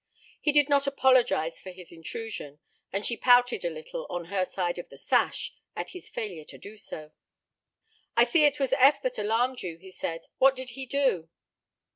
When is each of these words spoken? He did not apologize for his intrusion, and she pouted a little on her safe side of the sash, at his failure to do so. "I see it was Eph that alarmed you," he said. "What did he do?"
He 0.41 0.51
did 0.51 0.67
not 0.67 0.87
apologize 0.87 1.61
for 1.61 1.69
his 1.69 1.91
intrusion, 1.91 2.59
and 2.91 3.05
she 3.05 3.15
pouted 3.15 3.63
a 3.63 3.69
little 3.69 4.07
on 4.09 4.25
her 4.33 4.45
safe 4.45 4.53
side 4.55 4.77
of 4.79 4.89
the 4.89 4.97
sash, 4.97 5.53
at 5.75 5.91
his 5.91 6.09
failure 6.09 6.43
to 6.43 6.57
do 6.57 6.75
so. 6.75 7.11
"I 8.17 8.23
see 8.23 8.43
it 8.45 8.59
was 8.59 8.73
Eph 8.73 9.03
that 9.03 9.19
alarmed 9.19 9.61
you," 9.61 9.77
he 9.77 9.91
said. 9.91 10.25
"What 10.39 10.55
did 10.55 10.71
he 10.71 10.87
do?" 10.87 11.29